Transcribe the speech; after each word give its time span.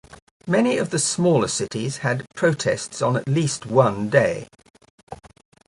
Many 0.47 0.79
of 0.79 0.89
the 0.89 0.97
smaller 0.97 1.47
cities 1.47 1.97
had 1.97 2.25
protests 2.33 3.03
on 3.03 3.15
at 3.15 3.29
least 3.29 3.67
one 3.67 4.09
day. 4.09 4.47